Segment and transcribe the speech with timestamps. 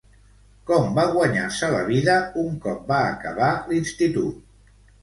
[0.69, 2.17] Com va guanyar-se la vida
[2.47, 4.79] un cop va acabar l'institut?